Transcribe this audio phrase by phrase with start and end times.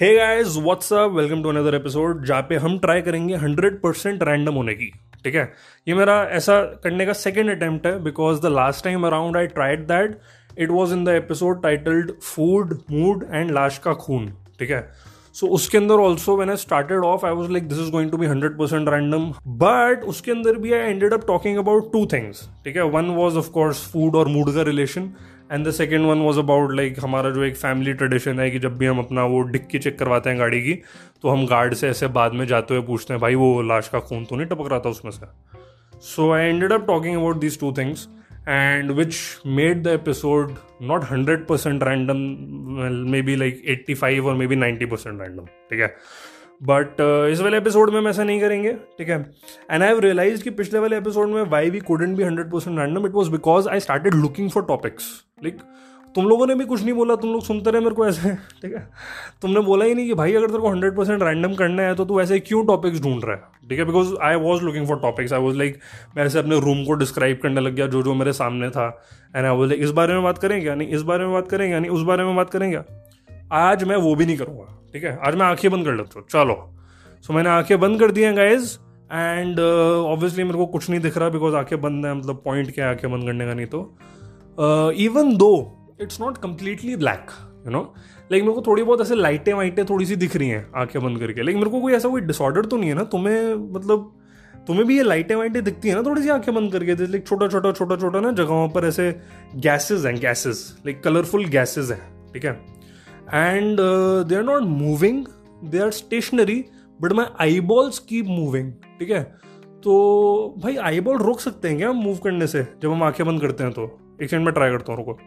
[0.00, 4.54] Hey guys what's up welcome to another episode जहाँ पे हम ट्राई करेंगे 100% रैंडम
[4.54, 4.86] होने की,
[5.24, 5.52] ठीक है?
[5.88, 9.86] ये मेरा ऐसा करने का सेकेंड अटेम्प्ट है because the last time around I tried
[9.86, 10.18] that
[10.58, 14.26] it was in the episode titled food mood and लाश का खून
[14.58, 14.88] ठीक है?
[15.34, 18.16] सो उसके अंदर also when I started off I was like this is going to
[18.16, 19.30] be hundred percent random
[19.62, 22.82] but उसके अंदर भी I ended up talking about two things ठीक है?
[22.82, 25.10] One was of course food और मूड का relation
[25.52, 28.78] and the second one was about like हमारा जो एक फैमिली ट्रेडिशन है कि जब
[28.78, 30.72] भी हम अपना वो डिक्की चेक करवाते हैं गाड़ी की
[31.22, 33.98] तो हम गार्ड से ऐसे बाद में जाते हुए पूछते हैं, भाई, वो लाश का
[33.98, 35.26] खून तो नहीं टपक रहा था उसमें से?
[36.00, 38.08] So I ended up talking about these two things
[38.48, 39.14] and which
[39.46, 42.16] made the episode not hundred percent random
[43.22, 45.96] maybe like eighty five और maybe ninety percent random ठीक है?
[46.62, 49.34] बट uh, इस वाले एपिसोड में हम ऐसा नहीं करेंगे ठीक है?
[49.70, 52.78] एंड आई हैव रियलाइज़ कि पिछले वाले एपिसोड में why we couldn't be hundred percent
[52.78, 55.58] random it was because I started looking for topics like
[56.14, 58.74] तुम लोगों ने भी कुछ नहीं बोला तुम लोग सुनते रहे मेरे को ऐसे ठीक
[58.74, 58.88] है?
[59.42, 62.04] तुमने बोला ही नहीं कि भाई अगर तेरे को हंड्रेड परसेंट रैंडम करना है तो
[62.04, 63.68] तू ऐसे क्यों टॉपिक्स ढूंढ रहा है?
[63.68, 63.84] ठीक है?
[63.84, 65.78] Because I was looking for topics I was like
[66.16, 69.04] मैं ऐसे अपने रूम को डिस्क्राइब करने लग गया जो जो मेरे सामने था.
[69.36, 71.74] एंड आई वॉज़ लाइक इस बारे में बात करेंगे यानी इस बारे में बात करेंगे
[71.74, 72.76] यानी उस बारे में बात करेंगे
[73.54, 75.18] आज मैं वो भी नहीं करूँगा, ठीक है?
[75.26, 76.54] आज मैं आँखें बंद कर लेता हूँ। चलो।
[77.24, 78.76] सो मैंने आँखें बंद कर दी हैं गाइज़
[79.12, 82.84] एंड ऑब्वियसली मेरे को कुछ नहीं दिख रहा बिकॉज़ आँखें बंद है मतलब पॉइंट क्या
[82.84, 85.52] है आँखें बंद करने का नहीं तो। Even though
[86.02, 87.30] it's not completely black
[87.66, 87.82] you know
[88.32, 91.18] like मेरे को थोड़ी बहुत ऐसे लाइटें वाइटें थोड़ी सी दिख रही हैं आँखें बंद
[91.18, 93.04] करके। लेकिन मेरे को कोई ऐसा कोई डिसऑर्डर तो नहीं है ना?
[93.04, 94.12] तुम्हें मतलब
[94.66, 96.94] तुम्हें भी ये लाइटें वाइटें दिखती है ना थोड़ी सी आँखें बंद करके?
[97.06, 99.10] लाइक छोटा छोटा छोटा छोटा ना जगहों पर ऐसे
[99.56, 102.00] गैसेज हैं गैसेज लाइक कलरफुल गैसेज हैं,
[102.32, 102.52] ठीक है?
[103.26, 103.78] And
[104.28, 105.24] they are not moving
[105.64, 106.64] they are stationary
[107.00, 107.26] but my
[107.60, 109.22] eyeballs keep moving ठीक है?
[109.84, 112.66] तो भाई आई बॉल रोक सकते हैं क्या हम मूव करने से?
[112.82, 113.84] जब हम आँखें बंद करते हैं तो।
[114.22, 115.18] एक सेकंड में ट्राई करता हूँ, रुको।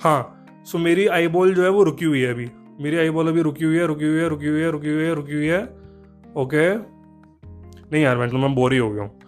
[0.00, 2.48] हाँ सो मेरी आई बॉल जो है वो रुकी हुई है अभी।
[2.80, 5.04] मेरी आई बॉल अभी रुकी हुई है, रुकी हुई है, रुकी हुई है, रुकी हुई
[5.04, 5.62] है, रुकी हुई है।
[6.36, 6.74] ओके
[7.92, 9.18] नहीं यार, मैं तो मैं बोर ही हो गया हूँ।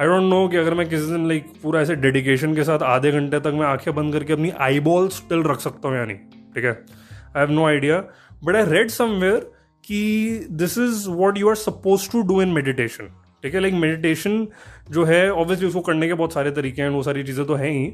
[0.00, 3.12] आई डोंट नो कि अगर मैं किसी दिन लाइक पूरा ऐसे डेडिकेशन के साथ आधे
[3.12, 6.18] घंटे तक मैं आँखें बंद करके अपनी आई बॉल स्टिल रख सकता हूँ या नहीं।
[6.58, 6.72] ठीक है?
[7.36, 8.02] I have no idea
[8.44, 9.50] but I read somewhere
[9.84, 13.08] कि this is what you are suppose to do in meditation
[13.42, 13.60] ठीक है?
[13.60, 14.46] लाइक मेडिटेशन
[14.90, 17.70] जो है ऑब्वियसली उसको करने के बहुत सारे तरीके हैं, वो सारी चीज़ें तो हैं
[17.70, 17.86] ही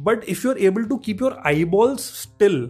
[0.00, 1.36] but if you are able to keep your
[1.74, 2.60] eyeballs still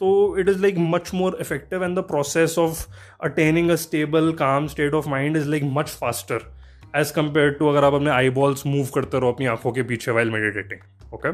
[0.00, 2.86] तो it is like much more effective and the process of
[3.24, 6.50] attaining a stable calm state of mind is like much faster
[6.96, 10.10] as compare to अगर आप अपने आई balls move करते रहो अपनी आँखों के पीछे
[10.10, 11.32] वाइल मेडिटेटिंग ओके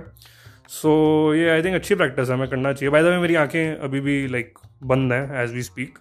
[0.70, 0.90] सो
[1.34, 4.00] ये आई थिंक अच्छी प्रैक्टिस है, हमें करना चाहिए। बाय द वे मेरी आँखें अभी
[4.00, 5.98] भी लाइक बंद हैं एज वी स्पीक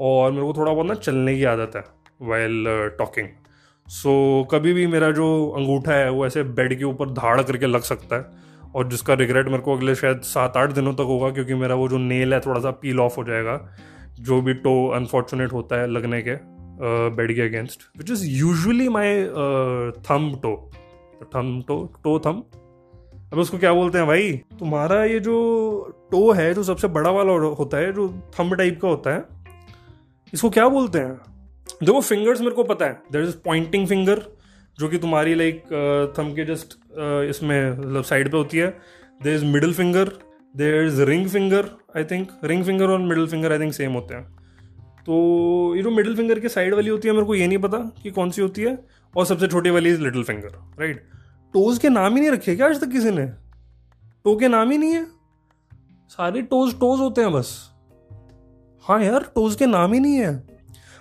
[0.00, 1.82] और मेरे को थोड़ा बहुत ना चलने की आदत है
[2.22, 2.64] वाइल
[2.98, 3.28] टॉकिंग
[3.86, 4.12] सो
[4.50, 5.26] कभी भी मेरा जो
[5.58, 8.24] अंगूठा है, वो ऐसे बेड के ऊपर धाड़ करके लग सकता है,
[8.74, 11.88] और जिसका रिग्रेट मेरे को अगले शायद सात आठ दिनों तक होगा, क्योंकि मेरा वो
[11.88, 13.60] जो नेल है थोड़ा सा पील ऑफ़ हो जाएगा,
[14.20, 16.36] जो भी टो अनफॉर्चुनेट होता है लगने के
[17.16, 19.24] बेड के against which is usually my
[20.08, 20.54] thumb toe
[21.34, 22.42] thumb to to थम
[23.32, 24.32] अब उसको क्या बोलते हैं भाई?
[24.58, 25.36] तुम्हारा ये जो
[26.10, 29.24] टो है, जो सबसे बड़ा वाला होता है, जो थम टाइप का होता है,
[30.32, 31.14] इसको क्या बोलते हैं?
[31.82, 34.22] देखो फिंगर्स मेरे को पता है। देर इज़ पॉइंटिंग फिंगर
[34.78, 35.62] जो कि तुम्हारी लाइक
[36.18, 36.78] थम के जस्ट
[37.30, 38.68] इसमें मतलब साइड पे होती है।
[39.20, 40.12] There is middle finger
[40.54, 44.14] there is ring finger I think ring finger और middle finger I think same होते
[44.14, 44.24] हैं।
[45.06, 47.78] तो ये जो मिडिल फिंगर की साइड वाली होती है, मेरे को ये नहीं पता
[48.02, 48.78] कि कौन सी होती है।
[49.14, 51.04] और सबसे छोटी वाली is little finger right
[51.56, 53.24] toes के नाम ही नहीं रखे क्या आज तक किसी ने?
[54.24, 55.04] टो के नाम ही नहीं है?
[56.10, 57.52] सारे टोज टोज होते हैं बस।
[58.84, 60.32] हाँ यार, टोज के नाम ही नहीं है।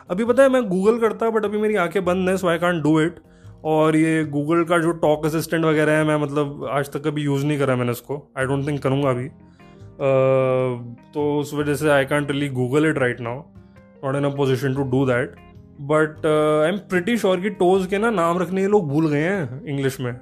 [0.09, 2.83] अभी पता है, मैं गूगल करता बट अभी मेरी आँखें बंद है so I can't
[2.83, 3.19] do it
[3.65, 7.45] और ये गूगल का जो टॉक असिस्टेंट वगैरह है, मैं मतलब आज तक कभी यूज़
[7.45, 9.27] नहीं करा मैंने इसको। आई डोंट थिंक करूँगा अभी।
[11.13, 13.43] तो उस वजह से I can't really Google it right now
[14.05, 15.35] not in a position to do that
[15.91, 19.23] but I am pretty sure कि टोज के ना नाम रखने के लोग भूल गए
[19.23, 20.13] हैं इंग्लिश में।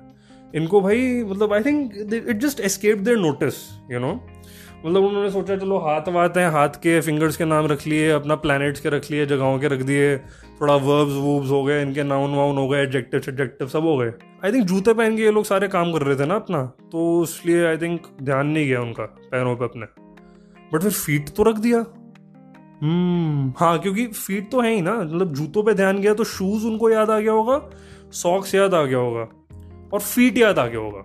[0.55, 3.53] इनको भाई मतलब I think it just escape their notice
[3.91, 4.19] you know
[4.85, 8.35] मतलब उन्होंने सोचा, चलो, हाथ वाथ हैं, हाथ के फिंगर्स के नाम रख लिए, अपना
[8.35, 10.17] प्लैनेट्स के रख लिए, जगहों के रख दिए,
[10.61, 14.11] थोड़ा वर्ब्स वूब्स हो गए, इनके नाउन वाउन हो गए एडजेक्टिव सब्जेक्टिव सब हो गए.
[14.45, 17.23] आई थिंक जूते पहन के ये लोग सारे काम कर रहे थे ना अपना तो
[17.23, 19.85] इसलिए आई थिंक ध्यान नहीं गया उनका, पैरों पे अपने।
[20.73, 21.79] बट फिर फीट तो रख दिया।
[22.81, 26.65] हम्म हाँ क्योंकि फीट तो है ही ना मतलब जूतों पे ध्यान गया तो शूज़
[26.65, 27.59] उनको याद आ गया होगा
[28.13, 29.27] सॉक्स याद आ गया होगा।
[29.93, 30.99] और फीट याद आ गया होगा।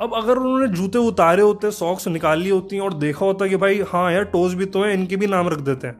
[0.00, 3.80] अब अगर उन्होंने जूते उतारे होते सॉक्स निकाल ली होती, और देखा होता कि भाई
[3.88, 5.96] हाँ यार टोज भी तो है, इनके भी नाम रख देते हैं।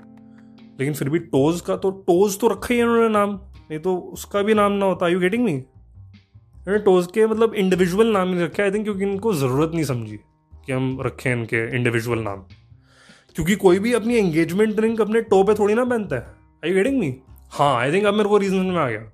[0.81, 3.31] लेकिन फिर भी टोज का तो टोज तो रखा ही है उन्होंने नाम।
[3.71, 8.13] नहीं तो उसका भी नाम ना होता। यू गेटिंग मी उन्होंने टोज के मतलब इंडिविजुअल
[8.13, 10.17] नाम नहीं रखे आई थिंक क्योंकि इनको ज़रूरत नहीं समझी
[10.67, 12.45] कि हम रखें इनके इंडिविजुअल नाम।
[13.37, 16.35] क्योंकि कोई भी अपनी एंगेजमेंट रिंग अपने टो पे थोड़ी ना पहनता है।
[16.65, 17.15] आई गेटिंग मी
[17.53, 19.11] हाँ आई थिंक अब मेरे को रीजन में आ गया।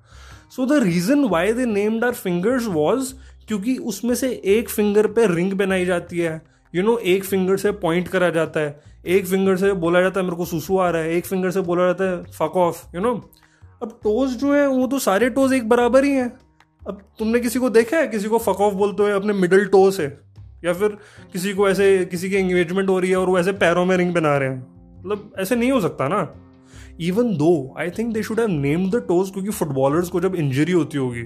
[0.56, 3.14] So the reason why they named our fingers was
[3.49, 6.43] क्योंकि उसमें से एक फिंगर पे रिंग बनाई जाती है।
[6.75, 10.00] यू you नो know, एक फिंगर से पॉइंट करा जाता है। एक फिंगर से बोला
[10.00, 12.56] जाता है मेरे को सुसु आ रहा है। एक फिंगर से बोला जाता है फक
[12.56, 13.31] ऑफ़ यू नो
[13.82, 16.32] अब टोज जो है वो तो सारे टोज एक बराबर ही हैं।
[16.88, 18.08] अब तुमने किसी को देखा है?
[18.08, 20.19] किसी को फक ऑफ़ बोलते हुए अपने मिडल टो से?
[20.64, 20.88] या फिर
[21.32, 24.14] किसी को ऐसे किसी की एंगेजमेंट हो रही है और वो ऐसे पैरों में रिंग
[24.14, 24.66] बना रहे हैं?
[24.98, 26.34] मतलब ऐसे नहीं हो सकता ना?
[27.06, 30.72] Even though I think they should have named the toes क्योंकि फुटबॉलर्स को जब इंजरी
[30.72, 31.22] होती होगी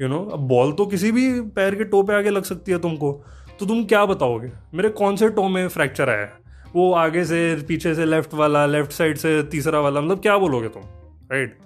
[0.00, 2.78] यू नो अब बॉल तो किसी भी पैर के टो पे आगे लग सकती है
[2.78, 3.12] तुमको।
[3.60, 4.50] तो तुम क्या बताओगे?
[4.74, 6.32] मेरे कौन से टो में फ्रैक्चर आया है?
[6.76, 10.68] वो आगे से, पीछे से लेफ़्ट वाला लेफ़्ट साइड से, तीसरा वाला मतलब क्या बोलोगे
[10.68, 10.82] तुम?
[11.32, 11.58] Right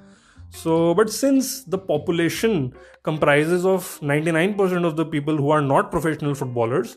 [0.52, 2.70] so but since the population
[3.04, 6.96] comprises of 99% of the people who are not professional footballers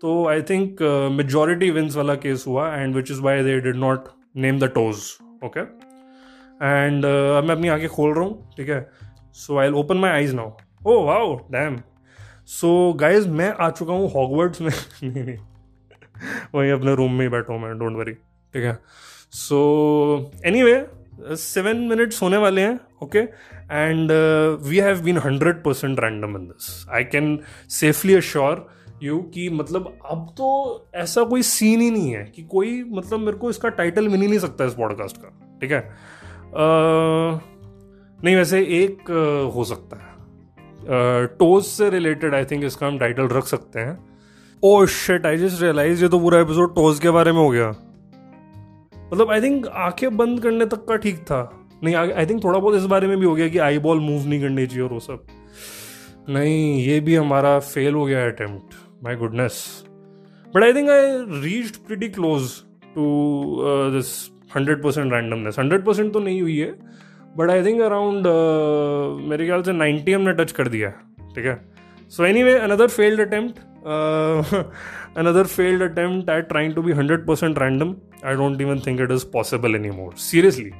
[0.00, 0.82] तो आई थिंक
[1.12, 4.96] मेजोरिटी विंस वाला केस हुआ and which is why they did not name the toes
[5.44, 5.89] okay
[6.62, 8.90] and अब मैं अपनी आँखें खोल रहा हूँ ठीक है?
[9.32, 10.50] So I open my eyes now
[10.86, 11.80] oh wow damn
[12.46, 14.72] so guys मैं आ चुका हूँ हॉगवर्ड्स में।
[15.04, 15.36] नहीं नहीं।
[16.54, 18.78] वहीं अपने रूम में ही बैठा हूँ मैं डोंट वरी ठीक है?
[19.30, 20.86] So anyway
[21.36, 23.18] seven minutes होने वाले हैं okay
[23.72, 24.12] and
[24.62, 27.38] we have been hundred percent random in this I can
[27.70, 28.70] safely assure
[29.02, 30.48] you कि मतलब अब तो
[30.94, 34.28] ऐसा कोई सीन ही नहीं है कि कोई मतलब मेरे को इसका टाइटल मिल ही
[34.28, 35.90] नहीं सकता इस पॉडकास्ट का ठीक है?
[35.90, 35.94] uh,
[36.54, 39.10] नहीं, वैसे एक
[39.54, 43.98] हो सकता है। टोज से रिलेटेड आई थिंक इसका हम टाइटल रख सकते हैं।
[44.62, 47.68] Oh shit I just realise ये तो पूरा एपिसोड टोज के बारे में हो गया।
[49.12, 51.40] मतलब आई थिंक आँखें बंद करने तक का ठीक था।
[51.84, 54.26] नहीं आई थिंक थोड़ा बहुत इस बारे में भी हो गया कि आई बॉल मूव
[54.28, 55.22] नहीं करनी चाहिए और वो सब।
[56.28, 58.74] नहीं, ये भी हमारा फेल हो गया attempt
[59.04, 59.84] my goodness
[60.54, 61.06] but I think I
[61.42, 62.50] reached pretty close
[62.94, 63.06] to
[63.92, 64.10] this
[64.56, 66.78] hundred percent randomness hundred percent तो नहीं हुई है
[67.36, 68.24] बट आई थिंक अराउंड
[69.28, 70.90] मेरे ख्याल से नाइन्टी हमने टच कर दिया
[71.36, 71.72] ठीक है?
[72.08, 74.44] So anyway another failed attempt uh,
[75.18, 77.94] another failed attempt at trying to be 100% random
[78.24, 80.70] i don't even think it is possible more seriously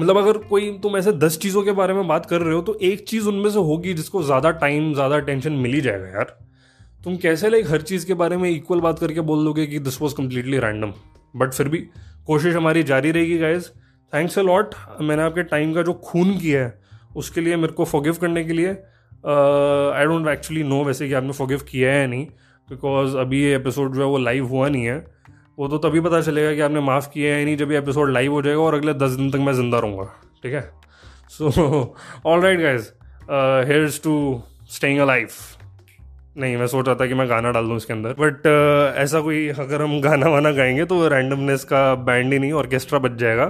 [0.00, 2.78] मतलब अगर कोई तुम ऐसे दस चीज़ों के बारे में बात कर रहे हो तो
[2.82, 6.38] एक चीज़ उनमें से होगी जिसको ज़्यादा टाइम ज़्यादा टेंशन मिल ही जाएगा यार।
[7.04, 10.02] तुम कैसे लाइक हर चीज़ के बारे में इक्वल बात करके बोल दोगे कि this
[10.02, 10.92] was completely random
[11.36, 11.88] but फिर भी
[12.26, 13.68] कोशिश हमारी जारी रहेगी गाइज़
[14.12, 16.80] थैंक्स अ लॉट मैंने आपके टाइम का जो खून किया है,
[17.16, 21.32] उसके लिए मेरे को फॉरगिव करने के लिए आई डोंट एक्चुअली नो वैसे कि आपने
[21.32, 22.26] फॉरगिव किया है नहीं
[22.68, 24.96] बिकॉज़ अभी ये एपिसोड जो है वो लाइव हुआ नहीं है.
[25.58, 28.32] वो तो तभी पता चलेगा कि आपने माफ़ किया है नहीं जब ये एपिसोड लाइव
[28.32, 30.04] हो जाएगा और अगले दस दिन तक मैं ज़िंदा रहूँगा,
[30.42, 30.70] ठीक है?
[31.30, 31.94] So
[32.26, 32.88] all right guys
[33.68, 34.14] here's to
[34.70, 35.36] staying a life
[36.38, 39.20] नहीं मैं सोच रहा था कि मैं गाना डाल दूँ इसके अंदर बट uh, ऐसा
[39.20, 43.44] कोई अगर हम गाना वाना गाएँगे तो रैंडमनेस का बैंड ही नहीं ऑर्केस्ट्रा बच जाएगा।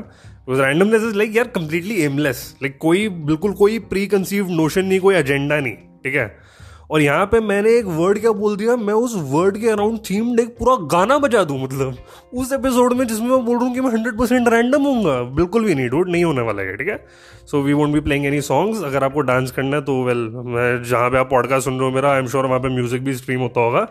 [0.49, 5.15] रैंडमनेस इज़ लाइक यार कंप्लीटली एमलेस लाइक कोई बिल्कुल कोई प्री कंसीव नोशन नहीं कोई
[5.15, 5.75] एजेंडा नहीं
[6.05, 6.27] ठीक है?
[6.93, 8.75] और यहाँ पे मैंने एक वर्ड क्या बोल दिया?
[8.77, 11.97] मैं उस वर्ड के अराउंड थीम्ड एक पूरा गाना बजा दूँ मतलब।
[12.35, 15.65] उस एपिसोड में जिसमें मैं बोल रहा हूँ कि मैं हंड्रेड परसेंट रैंडम हूँ बिल्कुल
[15.65, 16.97] भी नहीं डूट नहीं होने वाला है, ठीक है?
[17.47, 20.83] So we won't be playing any songs अगर आपको डांस करना है तो वेल मैं
[20.83, 23.15] जहाँ पे आप पॉडकास्ट सुन रहे हो मेरा आई एम श्योर वहाँ पे म्यूज़िक भी
[23.15, 23.87] स्ट्रीम होता होगा।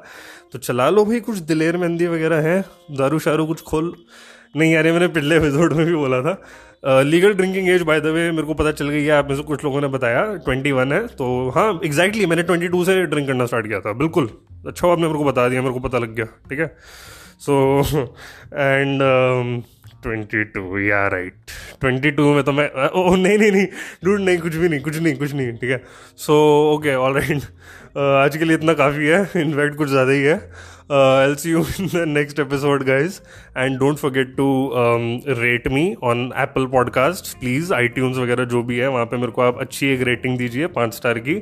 [0.53, 3.93] तो चला लो भाई, कुछ दिलेर मेहंदी वगैरह है। दारू शारू कुछ खोल।
[4.55, 8.29] नहीं यार मैंने पिछले एपिसोड में भी बोला था। Legal drinking age by the way
[8.31, 10.91] मेरे को पता चल गई है आप में से कुछ लोगों ने बताया ट्वेंटी वन
[10.91, 14.29] है तो हाँ एग्जैक्टली exactly, मैंने ट्वेंटी टू से ड्रिंक करना स्टार्ट किया था बिल्कुल।
[14.67, 16.67] अच्छा आपने मेरे को बता दिया मेरे को पता लग गया ठीक है?
[17.39, 17.81] सो
[18.53, 19.01] एंड
[20.03, 23.65] ट्वेंटी टू या राइट ट्वेंटी टू में तो मैं ओ नहीं नहीं नहीं
[24.05, 25.81] डूड नहीं कुछ भी नहीं कुछ नहीं कुछ नहीं ठीक है?
[26.17, 26.33] सो
[26.73, 30.35] ओके ऑल राइट आज के लिए इतना काफ़ी है इनफैक्ट कुछ ज़्यादा ही है।
[30.91, 33.21] Uh, I'll see you in the next episode, guys.
[33.55, 38.77] And don't forget to um, rate me on Apple Podcasts, please iTunes वगैरह जो भी
[38.77, 41.35] है वहाँ पे मेरे को आप अच्छी एक रेटिंग दीजिए पाँच स्टार की।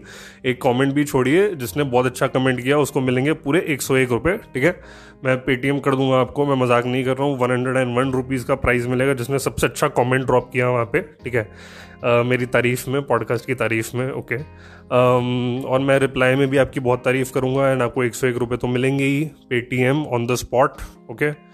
[0.45, 4.11] एक कमेंट भी छोड़िए जिसने बहुत अच्छा कमेंट किया उसको मिलेंगे पूरे एक सौ एक
[4.11, 4.79] रुपये ठीक है?
[5.25, 8.11] मैं पेटीएम कर दूँगा आपको मैं मज़ाक नहीं कर रहा हूँ। One hundred and one
[8.11, 11.51] rupees का प्राइस मिलेगा जिसने सबसे अच्छा कमेंट ड्रॉप किया वहाँ पे ठीक है?
[11.99, 14.47] Uh, मेरी तारीफ़ में पॉडकास्ट की तारीफ़ में ओके okay.
[14.87, 18.37] um, और मैं रिप्लाई में भी आपकी बहुत तारीफ़ करूँगा एंड आपको एक सौ एक
[18.37, 20.71] रुपये तो मिलेंगे ही। Paytm on the spot
[21.11, 21.49] okay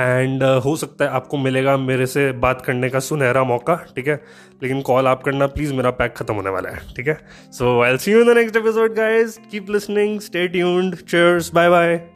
[0.00, 4.20] and हो सकता है आपको मिलेगा मेरे से बात करने का सुनहरा मौका, ठीक है?
[4.62, 7.18] लेकिन कॉल आप करना प्लीज़ मेरा पैक खत्म होने वाला है, ठीक है?
[7.52, 11.68] So I see you in the next episode guys keep listening stay tuned cheers bye
[11.68, 12.10] bye